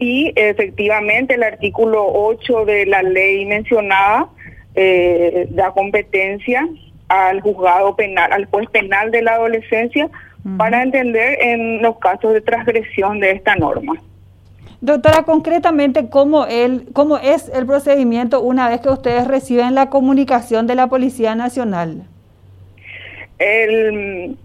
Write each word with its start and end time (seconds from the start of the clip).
Y 0.00 0.32
efectivamente 0.34 1.34
el 1.34 1.44
artículo 1.44 2.04
8 2.04 2.64
de 2.64 2.86
la 2.86 3.02
ley 3.02 3.46
mencionada 3.46 4.28
eh, 4.74 5.46
da 5.50 5.70
competencia 5.70 6.66
al 7.08 7.40
juzgado 7.40 7.94
penal, 7.94 8.32
al 8.32 8.46
juez 8.46 8.68
penal 8.70 9.10
de 9.10 9.22
la 9.22 9.34
adolescencia 9.34 10.08
para 10.56 10.82
entender 10.82 11.38
en 11.42 11.82
los 11.82 11.98
casos 11.98 12.32
de 12.32 12.40
transgresión 12.40 13.20
de 13.20 13.32
esta 13.32 13.56
norma. 13.56 13.94
Doctora, 14.80 15.24
concretamente, 15.24 16.08
¿cómo, 16.08 16.46
el, 16.46 16.86
¿cómo 16.94 17.18
es 17.18 17.50
el 17.54 17.66
procedimiento 17.66 18.40
una 18.40 18.70
vez 18.70 18.80
que 18.80 18.88
ustedes 18.88 19.26
reciben 19.26 19.74
la 19.74 19.90
comunicación 19.90 20.66
de 20.66 20.74
la 20.74 20.86
Policía 20.86 21.34
Nacional? 21.34 22.04
El, 23.38 24.38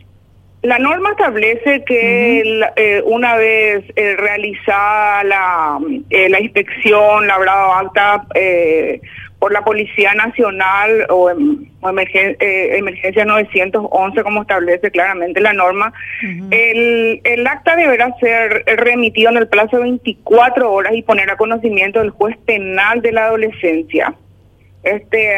la 0.65 0.79
norma 0.79 1.11
establece 1.11 1.83
que 1.83 2.61
eh, 2.75 3.01
una 3.05 3.35
vez 3.35 3.83
eh, 3.95 4.15
realizada 4.17 5.23
la, 5.23 5.79
eh, 6.09 6.29
la 6.29 6.39
inspección, 6.39 7.27
labrado 7.27 7.73
acta 7.73 8.25
por 9.39 9.51
la 9.51 9.63
Policía 9.63 10.13
Nacional 10.15 11.05
o, 11.09 11.29
emergencia 11.29 13.25
911, 13.25 14.23
como 14.23 14.41
establece 14.41 14.89
claramente 14.89 15.39
la 15.39 15.53
norma, 15.53 15.93
el, 16.49 17.21
el 17.23 17.45
acta 17.45 17.75
deberá 17.75 18.15
ser 18.19 18.63
remitido 18.65 19.29
en 19.29 19.37
el 19.37 19.47
plazo 19.47 19.77
de 19.77 19.83
24 19.83 20.71
horas 20.71 20.93
y 20.95 21.03
poner 21.03 21.29
a 21.29 21.37
conocimiento 21.37 21.99
del 21.99 22.09
juez 22.09 22.37
penal 22.45 23.01
de 23.01 23.11
la 23.11 23.25
adolescencia 23.25 24.15
este 24.85 25.35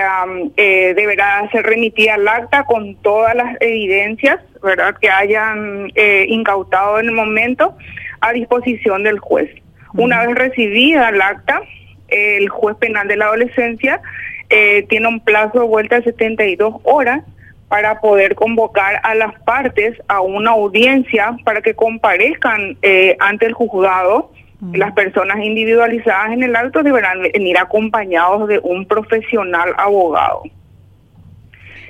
eh, 0.57 0.93
deberá 0.93 1.49
ser 1.51 1.65
remitida 1.65 2.15
al 2.15 2.27
acta 2.27 2.65
con 2.65 2.95
todas 2.97 3.33
las 3.33 3.55
evidencias 3.61 4.39
verdad 4.61 4.95
que 4.99 5.09
hayan 5.09 5.89
eh, 5.95 6.25
incautado 6.27 6.99
en 6.99 7.07
el 7.07 7.13
momento 7.13 7.77
a 8.19 8.33
disposición 8.33 9.03
del 9.03 9.19
juez. 9.19 9.49
Una 9.93 10.25
vez 10.25 10.35
recibida 10.35 11.09
el 11.09 11.21
acta 11.21 11.61
el 12.09 12.49
juez 12.49 12.75
penal 12.77 13.07
de 13.07 13.17
la 13.17 13.25
adolescencia 13.25 14.01
eh, 14.49 14.85
tiene 14.89 15.07
un 15.07 15.21
plazo 15.21 15.59
de 15.59 15.65
vuelta 15.65 15.97
de 15.97 16.03
72 16.03 16.75
horas 16.83 17.23
para 17.69 17.99
poder 18.01 18.35
convocar 18.35 18.99
a 19.03 19.15
las 19.15 19.33
partes 19.41 19.95
a 20.07 20.21
una 20.21 20.51
audiencia 20.51 21.37
para 21.43 21.61
que 21.61 21.73
comparezcan 21.73 22.77
ante 23.19 23.45
el 23.45 23.53
juzgado 23.53 24.31
las 24.73 24.91
personas 24.93 25.37
individualizadas 25.43 26.31
en 26.31 26.43
el 26.43 26.55
acto 26.55 26.81
deberán 26.81 27.21
venir 27.21 27.57
acompañados 27.57 28.47
de 28.47 28.59
un 28.59 28.85
profesional 28.87 29.73
abogado. 29.77 30.43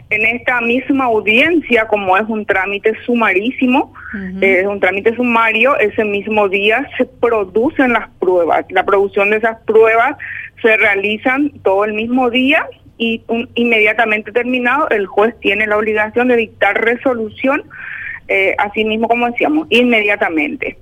En 0.10 0.26
esta 0.26 0.62
misma 0.62 1.06
audiencia, 1.06 1.86
como 1.88 2.18
es 2.18 2.24
un 2.28 2.46
trámite 2.46 2.94
sumarísimo, 3.06 3.94
es 4.40 4.66
un 4.66 4.80
trámite 4.80 5.14
sumario, 5.16 5.78
ese 5.78 6.06
mismo 6.06 6.48
día 6.48 6.90
se 6.98 7.06
producen 7.06 7.92
las 7.92 8.10
pruebas. 8.20 8.66
La 8.70 8.86
producción 8.86 9.32
de 9.32 9.38
esas 9.38 9.60
pruebas 9.64 10.18
se 10.62 10.78
realizan 10.78 11.52
todo 11.62 11.84
el 11.84 11.94
mismo 11.94 12.30
día 12.30 12.68
y 12.98 13.22
inmediatamente 13.56 14.32
terminado 14.32 14.90
el 14.90 15.08
juez 15.08 15.36
tiene 15.42 15.68
la 15.68 15.78
obligación 15.78 16.30
de 16.30 16.38
dictar 16.38 16.82
resolución, 16.82 17.64
eh, 18.30 18.56
así 18.60 18.86
mismo 18.86 19.10
como 19.10 19.28
decíamos, 19.28 19.68
inmediatamente 19.70 20.78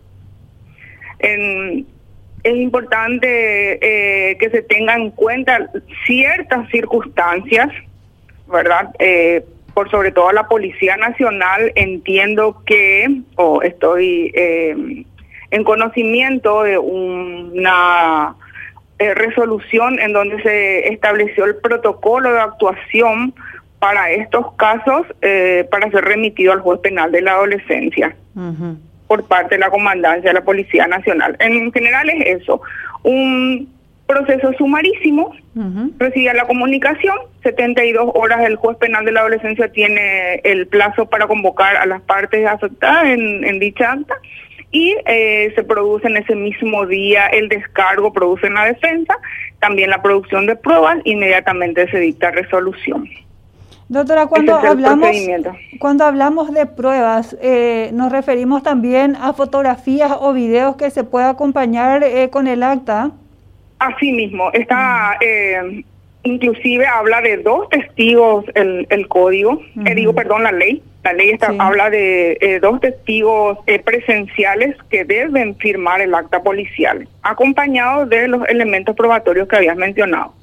es 1.19 2.55
importante 2.55 4.29
eh, 4.29 4.37
que 4.37 4.51
se 4.51 4.61
tengan 4.61 5.01
en 5.01 5.11
cuenta 5.11 5.67
ciertas 6.05 6.69
circunstancias, 6.69 7.69
¿verdad? 8.47 8.91
Eh, 8.99 9.43
por 9.73 9.89
sobre 9.89 10.11
todo 10.11 10.31
la 10.31 10.47
Policía 10.47 10.95
Nacional, 10.95 11.71
entiendo 11.75 12.61
que, 12.65 13.21
o 13.35 13.63
estoy 13.63 14.31
eh, 14.35 15.03
en 15.49 15.63
conocimiento 15.63 16.63
de 16.63 16.77
una 16.77 18.35
resolución 18.97 19.99
en 19.99 20.13
donde 20.13 20.41
se 20.41 20.87
estableció 20.87 21.45
el 21.45 21.57
protocolo 21.57 22.31
de 22.31 22.39
actuación 22.39 23.33
para 23.79 24.11
estos 24.11 24.53
casos 24.53 25.05
para 25.69 25.91
ser 25.91 26.05
remitido 26.05 26.53
al 26.53 26.61
juez 26.61 26.79
penal 26.79 27.11
de 27.11 27.21
la 27.21 27.33
adolescencia 27.33 28.15
por 29.07 29.27
parte 29.27 29.55
de 29.55 29.59
la 29.59 29.69
comandancia 29.69 30.29
de 30.29 30.33
la 30.33 30.43
Policía 30.43 30.87
Nacional. 30.87 31.35
En 31.39 31.71
general 31.71 32.09
es 32.09 32.41
eso, 32.41 32.61
un 33.03 33.73
proceso 34.07 34.53
sumarísimo, 34.57 35.33
recibía 35.97 36.33
la 36.33 36.45
comunicación, 36.45 37.15
72 37.43 38.11
horas 38.13 38.45
el 38.45 38.55
juez 38.55 38.77
penal 38.77 39.03
de 39.05 39.11
la 39.11 39.21
adolescencia 39.21 39.71
tiene 39.71 40.35
el 40.43 40.67
plazo 40.67 41.07
para 41.07 41.27
convocar 41.27 41.75
a 41.77 41.85
las 41.85 42.01
partes 42.01 42.45
afectadas 42.45 43.05
en, 43.05 43.59
dicha 43.59 43.93
acta 43.93 44.15
y 44.71 44.95
eh, 45.05 45.51
se 45.55 45.63
produce 45.63 46.07
en 46.07 46.17
ese 46.17 46.35
mismo 46.35 46.85
día 46.85 47.27
el 47.27 47.49
descargo, 47.49 48.13
produce 48.13 48.47
en 48.47 48.55
la 48.55 48.65
defensa, 48.65 49.17
también 49.59 49.89
la 49.89 50.01
producción 50.01 50.45
de 50.45 50.55
pruebas, 50.55 50.99
inmediatamente 51.05 51.89
se 51.89 51.99
dicta 51.99 52.31
resolución. 52.31 53.09
Doctora, 53.87 54.25
cuando 54.25 54.55
hablamos, 54.55 55.15
cuando 55.79 56.05
hablamos 56.05 56.51
de 56.51 56.65
pruebas, 56.65 57.37
eh, 57.39 57.91
nos 57.93 58.11
referimos 58.11 58.63
también 58.63 59.15
a 59.15 59.33
fotografías 59.33 60.11
o 60.19 60.33
videos 60.33 60.75
que 60.75 60.89
se 60.89 61.03
pueda 61.03 61.29
acompañar 61.29 62.03
eh, 62.03 62.29
con 62.31 62.47
el 62.47 62.63
acta. 62.63 63.11
Así 63.77 64.11
mismo, 64.11 64.51
está, 64.53 65.17
eh, 65.21 65.83
inclusive 66.23 66.87
habla 66.87 67.21
de 67.21 67.37
dos 67.37 67.69
testigos 67.69 68.45
el, 68.55 68.87
el 68.89 69.07
código, 69.07 69.61
digo, 69.75 70.15
perdón, 70.15 70.43
la 70.43 70.51
ley. 70.51 70.81
La 71.03 71.13
ley 71.13 71.29
está, 71.29 71.53
habla 71.59 71.91
de 71.91 72.59
dos 72.63 72.79
testigos 72.81 73.59
presenciales 73.83 74.75
que 74.89 75.05
deben 75.05 75.55
firmar 75.57 76.01
el 76.01 76.15
acta 76.15 76.41
policial, 76.41 77.07
acompañados 77.21 78.09
de 78.09 78.27
los 78.27 78.47
elementos 78.49 78.95
probatorios 78.95 79.47
que 79.47 79.57
habías 79.57 79.77
mencionado. 79.77 80.33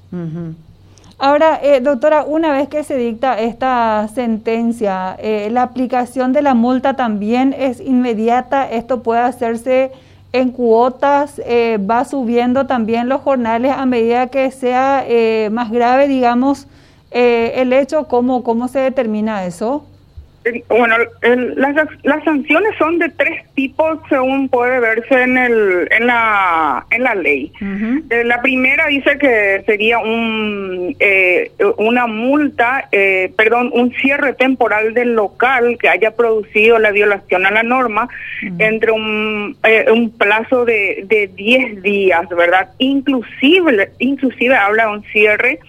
Ahora, 1.24 1.60
eh, 1.62 1.80
doctora, 1.80 2.24
una 2.24 2.52
vez 2.52 2.68
que 2.68 2.82
se 2.82 2.96
dicta 2.96 3.38
esta 3.38 4.08
sentencia, 4.12 5.14
eh, 5.20 5.50
¿la 5.52 5.62
aplicación 5.62 6.32
de 6.32 6.42
la 6.42 6.54
multa 6.54 6.94
también 6.94 7.54
es 7.56 7.78
inmediata? 7.78 8.68
¿Esto 8.68 9.04
puede 9.04 9.20
hacerse 9.20 9.92
en 10.32 10.50
cuotas? 10.50 11.40
Eh, 11.46 11.78
¿Va 11.78 12.04
subiendo 12.04 12.66
también 12.66 13.08
los 13.08 13.20
jornales 13.20 13.70
a 13.70 13.86
medida 13.86 14.26
que 14.26 14.50
sea 14.50 15.06
más 15.52 15.70
grave, 15.70 16.08
digamos, 16.08 16.66
el 17.12 17.72
hecho? 17.72 18.08
¿Cómo, 18.08 18.42
¿Cómo 18.42 18.66
se 18.66 18.80
determina 18.80 19.44
eso? 19.44 19.84
Bueno, 20.68 20.96
las, 21.56 21.76
las 22.02 22.24
sanciones 22.24 22.74
son 22.76 22.98
de 22.98 23.08
tres 23.10 23.44
tipos 23.54 23.98
según 24.08 24.48
puede 24.48 24.80
verse 24.80 25.22
en 25.22 25.38
el 25.38 25.88
en 25.90 26.06
la 26.06 26.84
en 26.90 27.02
la 27.04 27.14
ley. 27.14 27.52
Eh, 28.10 28.24
la 28.24 28.42
primera 28.42 28.86
dice 28.88 29.18
que 29.18 29.62
sería 29.66 29.98
un 29.98 30.96
eh, 30.98 31.52
una 31.76 32.06
multa, 32.06 32.88
eh, 32.90 33.32
perdón, 33.36 33.70
un 33.72 33.92
cierre 33.94 34.32
temporal 34.34 34.94
del 34.94 35.14
local 35.14 35.76
que 35.78 35.88
haya 35.88 36.16
producido 36.16 36.78
la 36.78 36.90
violación 36.90 37.46
a 37.46 37.50
la 37.52 37.62
norma 37.62 38.08
entre 38.58 38.90
un, 38.90 39.56
un 39.92 40.10
plazo 40.10 40.64
de 40.64 41.04
de 41.06 41.28
10 41.28 41.82
días, 41.82 42.28
¿verdad? 42.30 42.70
Inclusive 42.78 43.90
inclusive 44.00 44.56
habla 44.56 44.86
de 44.86 44.92
un 44.92 45.02
cierre 45.04 45.60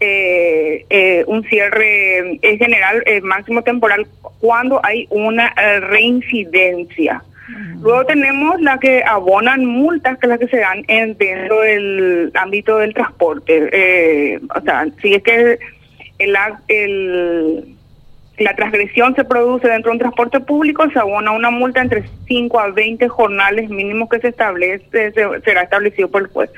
eh, 0.00 0.86
eh, 0.90 1.24
un 1.26 1.42
cierre 1.44 2.38
en 2.40 2.58
general 2.58 3.02
eh, 3.06 3.20
máximo 3.20 3.62
temporal 3.62 4.06
cuando 4.40 4.80
hay 4.84 5.06
una 5.10 5.48
eh, 5.56 5.80
reincidencia. 5.80 7.22
Luego 7.80 8.04
tenemos 8.04 8.60
la 8.60 8.78
que 8.78 9.02
abonan 9.02 9.64
multas, 9.64 10.18
que 10.18 10.26
es 10.26 10.30
la 10.30 10.38
que 10.38 10.48
se 10.48 10.58
dan 10.58 10.84
en, 10.86 11.16
dentro 11.16 11.62
del 11.62 12.30
ámbito 12.34 12.76
del 12.76 12.92
transporte. 12.92 14.38
o 14.54 14.60
sea, 14.60 14.86
si 15.00 15.14
es 15.14 15.22
que 15.22 15.58
el, 16.18 16.36
el, 16.68 17.76
la 18.38 18.54
transgresión 18.54 19.14
se 19.14 19.24
produce 19.24 19.66
dentro 19.66 19.90
de 19.90 19.94
un 19.94 19.98
transporte 19.98 20.40
público, 20.40 20.90
se 20.90 20.98
abona 20.98 21.32
una 21.32 21.50
multa 21.50 21.80
entre 21.80 22.04
5 22.26 22.60
a 22.60 22.70
20 22.70 23.08
jornales 23.08 23.70
mínimos 23.70 24.10
que 24.10 24.20
se 24.20 24.28
establece, 24.28 25.12
será 25.12 25.62
establecido 25.62 26.10
por 26.10 26.22
el 26.22 26.28
juez. 26.28 26.50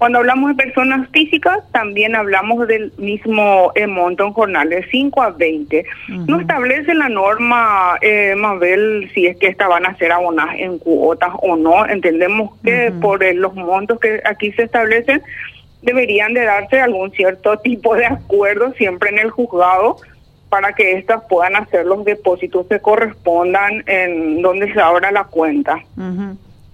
Cuando 0.00 0.20
hablamos 0.20 0.56
de 0.56 0.64
personas 0.64 1.10
físicas, 1.10 1.58
también 1.72 2.16
hablamos 2.16 2.66
del 2.66 2.90
mismo 2.96 3.70
eh, 3.74 3.86
monto 3.86 4.24
en 4.24 4.32
jornal, 4.32 4.70
de 4.70 4.82
5 4.90 5.20
a 5.20 5.28
20. 5.32 5.84
No 6.26 6.40
establece 6.40 6.94
la 6.94 7.10
norma, 7.10 7.98
eh, 8.00 8.34
Mabel, 8.34 9.10
si 9.12 9.26
es 9.26 9.36
que 9.36 9.48
esta 9.48 9.68
van 9.68 9.84
a 9.84 9.94
ser 9.98 10.10
abonadas 10.10 10.54
en 10.56 10.78
cuotas 10.78 11.32
o 11.42 11.54
no. 11.54 11.86
Entendemos 11.86 12.58
que 12.64 12.90
por 13.02 13.22
los 13.34 13.54
montos 13.54 14.00
que 14.00 14.22
aquí 14.24 14.52
se 14.52 14.62
establecen, 14.62 15.20
deberían 15.82 16.32
de 16.32 16.46
darse 16.46 16.80
algún 16.80 17.10
cierto 17.10 17.58
tipo 17.62 17.94
de 17.94 18.06
acuerdo 18.06 18.72
siempre 18.78 19.10
en 19.10 19.18
el 19.18 19.30
juzgado 19.30 19.98
para 20.48 20.72
que 20.72 20.92
éstas 20.92 21.24
puedan 21.28 21.56
hacer 21.56 21.84
los 21.84 22.06
depósitos 22.06 22.66
que 22.68 22.80
correspondan 22.80 23.84
en 23.86 24.40
donde 24.40 24.72
se 24.72 24.80
abra 24.80 25.12
la 25.12 25.24
cuenta 25.24 25.76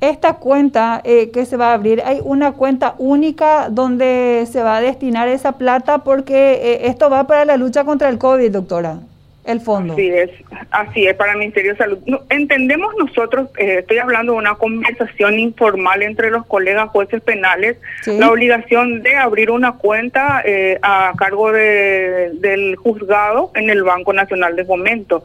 esta 0.00 0.34
cuenta 0.34 1.00
eh, 1.04 1.30
que 1.30 1.46
se 1.46 1.56
va 1.56 1.70
a 1.70 1.74
abrir, 1.74 2.02
hay 2.04 2.20
una 2.22 2.52
cuenta 2.52 2.94
única 2.98 3.70
donde 3.70 4.46
se 4.50 4.62
va 4.62 4.76
a 4.76 4.80
destinar 4.80 5.28
esa 5.28 5.52
plata 5.52 5.98
porque 5.98 6.54
eh, 6.54 6.88
esto 6.88 7.08
va 7.08 7.26
para 7.26 7.44
la 7.44 7.56
lucha 7.56 7.84
contra 7.84 8.08
el 8.08 8.18
COVID, 8.18 8.50
doctora. 8.50 8.98
El 9.46 9.60
fondo. 9.60 9.94
Así 9.94 10.08
es, 10.08 10.30
así 10.70 11.06
es, 11.06 11.14
para 11.14 11.32
el 11.32 11.38
Ministerio 11.38 11.72
de 11.72 11.78
Salud. 11.78 11.98
entendemos 12.30 12.94
nosotros, 12.98 13.48
eh, 13.58 13.78
estoy 13.80 13.98
hablando 13.98 14.32
de 14.32 14.38
una 14.38 14.54
conversación 14.54 15.38
informal 15.38 16.02
entre 16.02 16.30
los 16.30 16.44
colegas 16.46 16.90
jueces 16.90 17.22
penales, 17.22 17.78
la 18.06 18.30
obligación 18.30 19.02
de 19.02 19.16
abrir 19.16 19.50
una 19.50 19.72
cuenta 19.72 20.42
eh, 20.44 20.78
a 20.82 21.12
cargo 21.16 21.52
de, 21.52 22.32
del 22.34 22.76
juzgado 22.76 23.52
en 23.54 23.70
el 23.70 23.82
Banco 23.82 24.12
Nacional 24.12 24.56
de 24.56 24.64
Fomento. 24.64 25.22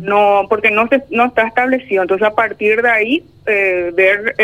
No, 0.00 0.46
porque 0.48 0.70
no, 0.70 0.88
se, 0.88 1.02
no 1.10 1.26
está 1.26 1.46
establecido. 1.46 2.02
Entonces, 2.02 2.26
a 2.26 2.34
partir 2.34 2.80
de 2.82 2.90
ahí, 2.90 3.24
eh, 3.46 3.92
ver 3.94 4.34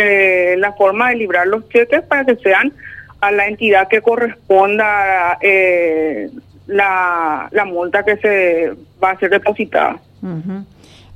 la 0.58 0.72
forma 0.72 1.10
de 1.10 1.16
librar 1.16 1.46
los 1.46 1.68
cheques 1.68 2.02
para 2.02 2.24
que 2.24 2.36
sean 2.36 2.72
a 3.20 3.30
la 3.30 3.46
entidad 3.46 3.88
que 3.88 4.00
corresponda 4.00 5.38
eh, 5.40 6.30
la, 6.70 7.48
la 7.50 7.64
multa 7.64 8.02
que 8.02 8.16
se 8.16 8.72
va 9.02 9.10
a 9.10 9.18
ser 9.18 9.30
depositada. 9.30 9.98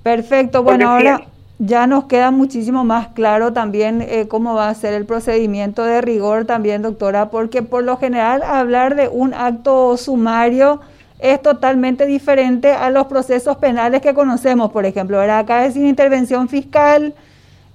Perfecto, 0.02 0.62
bueno, 0.62 0.90
ahora 0.90 1.22
ya 1.58 1.86
nos 1.86 2.04
queda 2.04 2.30
muchísimo 2.30 2.84
más 2.84 3.08
claro 3.08 3.52
también 3.52 4.02
eh, 4.02 4.26
cómo 4.28 4.54
va 4.54 4.68
a 4.68 4.74
ser 4.74 4.92
el 4.94 5.06
procedimiento 5.06 5.84
de 5.84 6.00
rigor 6.00 6.46
también, 6.46 6.82
doctora, 6.82 7.30
porque 7.30 7.62
por 7.62 7.84
lo 7.84 7.96
general 7.96 8.42
hablar 8.42 8.96
de 8.96 9.08
un 9.08 9.32
acto 9.34 9.96
sumario 9.96 10.80
es 11.20 11.40
totalmente 11.40 12.06
diferente 12.06 12.72
a 12.72 12.90
los 12.90 13.06
procesos 13.06 13.56
penales 13.56 14.02
que 14.02 14.14
conocemos, 14.14 14.72
por 14.72 14.84
ejemplo, 14.84 15.20
acá 15.20 15.64
es 15.64 15.74
sin 15.74 15.86
intervención 15.86 16.48
fiscal, 16.48 17.14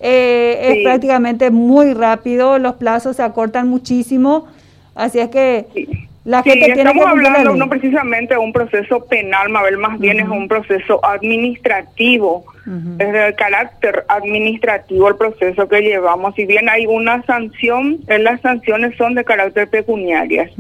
eh, 0.02 0.60
es 0.62 0.84
prácticamente 0.84 1.50
muy 1.50 1.94
rápido, 1.94 2.60
los 2.60 2.76
plazos 2.76 3.16
se 3.16 3.24
acortan 3.24 3.68
muchísimo, 3.70 4.48
así 4.94 5.20
es 5.20 5.30
que 5.30 6.09
la 6.26 6.44
gente 6.44 6.66
tiene 6.66 6.82
estamos 6.82 7.06
hablando 7.06 7.56
no 7.56 7.70
precisamente 7.70 8.34
de 8.34 8.40
un 8.40 8.52
proceso 8.52 9.06
penal, 9.06 9.50
Mabel, 9.50 9.78
más 9.78 10.00
bien 10.00 10.20
es 10.20 10.28
un 10.28 10.48
proceso 10.48 11.04
administrativo, 11.04 12.46
es 13.00 13.12
de 13.12 13.36
carácter 13.38 14.06
administrativo 14.08 15.08
el 15.08 15.16
proceso 15.16 15.68
que 15.68 15.82
llevamos, 15.82 16.36
si 16.36 16.46
bien 16.46 16.70
hay 16.70 16.86
una 16.86 17.24
sanción, 17.24 18.00
las 18.08 18.42
sanciones 18.42 18.96
son 18.98 19.16
de 19.16 19.24
carácter 19.24 19.70
pecuniarias. 19.70 20.52